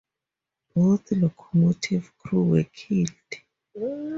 Both 0.73 1.11
locomotive 1.11 2.11
crew 2.17 2.43
were 2.43 2.63
killed. 2.63 3.13